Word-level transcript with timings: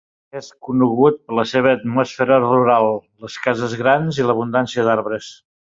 És 0.37 0.45
conegut 0.67 1.19
per 1.27 1.35
la 1.39 1.45
seva 1.51 1.73
atmosfera 1.79 2.39
rural, 2.45 2.91
les 3.27 3.37
cases 3.45 3.79
grans 3.85 4.21
i 4.23 4.27
l'abundància 4.31 4.89
d'arbres. 4.91 5.33